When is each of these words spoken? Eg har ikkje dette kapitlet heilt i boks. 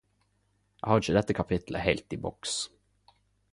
Eg 0.77 0.87
har 0.93 1.03
ikkje 1.03 1.15
dette 1.17 1.35
kapitlet 1.41 1.85
heilt 1.87 2.17
i 2.17 2.21
boks. 2.27 2.57